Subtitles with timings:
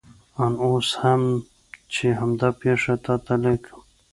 [0.43, 1.21] آن اوس هم
[1.93, 3.77] چې همدا پېښه تا ته لیکم.